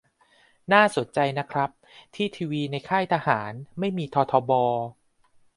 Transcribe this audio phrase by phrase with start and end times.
[0.73, 1.69] น่าสนใจนะครับ
[2.15, 4.51] ที่ทีวีในค่ายทหารไม่มีททบ